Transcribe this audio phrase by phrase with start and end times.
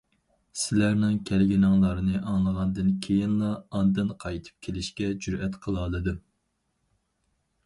[0.61, 6.19] سىلەرنىڭ كەلگىنىڭلارنى ئاڭلىغاندىن كېيىنلا ئاندىن قايتىپ كېلىشكە جۈرئەت قىلالىدىم.